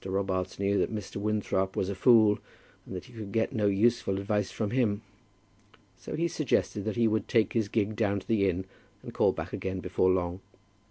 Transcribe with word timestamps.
Robarts 0.03 0.57
knew 0.57 0.79
that 0.79 0.91
Mr. 0.91 1.17
Winthrop 1.17 1.75
was 1.75 1.87
a 1.87 1.93
fool, 1.93 2.39
and 2.87 2.95
that 2.95 3.05
he 3.05 3.13
could 3.13 3.31
get 3.31 3.53
no 3.53 3.67
useful 3.67 4.17
advice 4.17 4.49
from 4.49 4.71
him. 4.71 5.03
So 5.95 6.15
he 6.15 6.27
suggested 6.27 6.85
that 6.85 6.95
he 6.95 7.07
would 7.07 7.27
take 7.27 7.53
his 7.53 7.67
gig 7.69 7.95
down 7.95 8.19
to 8.21 8.27
the 8.27 8.49
inn, 8.49 8.65
and 9.03 9.13
call 9.13 9.31
back 9.31 9.53
again 9.53 9.79
before 9.79 10.09
long. 10.09 10.39